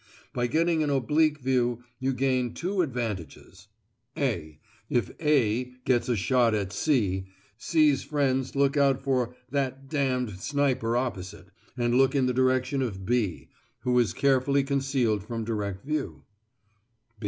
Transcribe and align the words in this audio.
By 0.33 0.47
getting 0.47 0.81
an 0.81 0.89
oblique 0.89 1.37
view, 1.41 1.83
you 1.99 2.11
gain 2.11 2.55
two 2.55 2.81
advantages: 2.81 3.67
(a) 4.17 4.57
If 4.89 5.11
A 5.21 5.65
gets 5.85 6.09
a 6.09 6.15
shot 6.15 6.55
at 6.55 6.73
C, 6.73 7.27
C's 7.59 8.01
friends 8.01 8.55
look 8.55 8.75
out 8.75 8.99
for 8.99 9.35
"that 9.51 9.87
d 9.89 9.97
d 10.25 10.33
sniper 10.39 10.97
opposite," 10.97 11.49
and 11.77 11.93
look 11.93 12.15
in 12.15 12.25
the 12.25 12.33
direction 12.33 12.81
of 12.81 13.05
B, 13.05 13.49
who 13.81 13.99
is 13.99 14.13
carefully 14.15 14.63
concealed 14.63 15.23
from 15.23 15.43
direct 15.43 15.85
view. 15.85 16.23